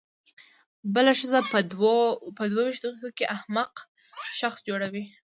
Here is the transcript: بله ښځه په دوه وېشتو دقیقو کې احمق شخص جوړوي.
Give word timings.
بله 0.93 1.11
ښځه 1.19 1.39
په 1.51 1.59
دوه 1.71 1.95
وېشتو 2.55 2.87
دقیقو 2.93 3.09
کې 3.17 3.29
احمق 3.35 3.73
شخص 4.39 4.59
جوړوي. 4.67 5.03